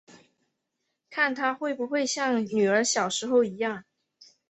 [1.11, 3.83] 看她会不会像女儿小时候一样